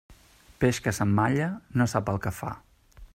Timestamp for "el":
2.15-2.21